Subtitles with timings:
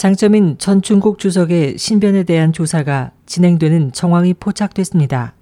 [0.00, 5.34] 장점인 전 중국 주석의 신변에 대한 조사가 진행되는 정황이 포착됐습니다.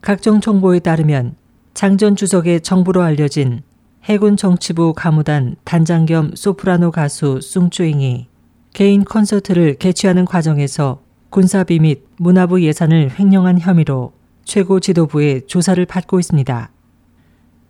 [0.00, 1.34] 각종 정보에 따르면
[1.74, 3.62] 장 전 주석의 정부로 알려진
[4.04, 8.28] 해군 정치부 가무단 단장 겸 소프라노 가수 숭쭈잉이
[8.72, 14.12] 개인 콘서트를 개최하는 과정에서 군사비 및 문화부 예산을 횡령한 혐의로
[14.44, 16.70] 최고 지도부의 조사를 받고 있습니다.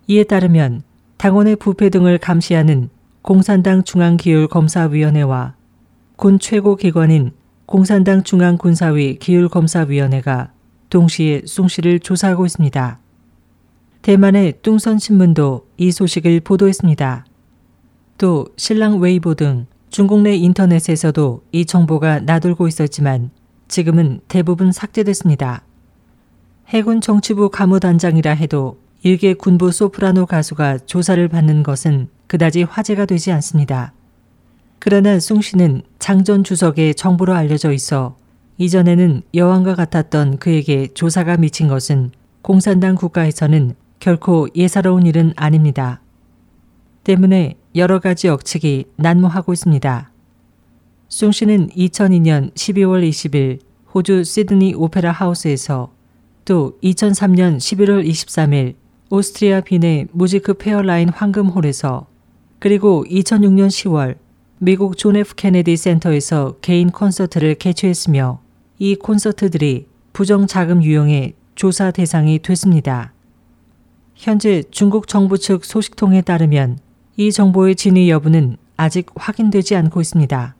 [0.08, 0.82] 이에 따르면
[1.16, 2.90] 당원의 부패 등을 감시하는
[3.22, 5.56] 공산당 중앙기율검사위원회와
[6.16, 7.32] 군 최고 기관인
[7.66, 10.50] 공산당 중앙군사위 기율검사위원회가
[10.88, 12.98] 동시에 송 씨를 조사하고 있습니다.
[14.00, 17.26] 대만의 뚱선신문도 이 소식을 보도했습니다.
[18.16, 23.30] 또 신랑 웨이보 등 중국 내 인터넷에서도 이 정보가 나돌고 있었지만
[23.68, 25.64] 지금은 대부분 삭제됐습니다.
[26.68, 33.92] 해군 정치부 가무단장이라 해도 일개 군부 소프라노 가수가 조사를 받는 것은 그다지 화제가 되지 않습니다.
[34.88, 38.16] 그러나 숭 씨는 장전 주석의 정부로 알려져 있어
[38.56, 46.00] 이전에는 여왕과 같았던 그에게 조사가 미친 것은 공산당 국가에서는 결코 예사로운 일은 아닙니다.
[47.02, 50.12] 때문에 여러 가지 억측이 난무하고 있습니다.
[51.08, 53.58] 숭 씨는 2002년 12월 20일
[53.92, 55.92] 호주 시드니 오페라 하우스에서
[56.44, 58.76] 또 2003년 11월 23일
[59.10, 62.06] 오스트리아 빈의 무지크 페어라인 황금홀에서
[62.60, 64.25] 그리고 2006년 10월
[64.58, 68.40] 미국 존 F 케네디 센터에서 개인 콘서트를 개최했으며
[68.78, 73.12] 이 콘서트들이 부정 자금 유용의 조사 대상이 됐습니다.
[74.14, 76.78] 현재 중국 정부 측 소식통에 따르면
[77.18, 80.56] 이 정보의 진위 여부는 아직 확인되지 않고 있습니다.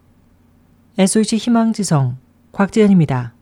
[0.98, 2.19] SOH 희망지성
[2.53, 3.35] 곽지연입니다.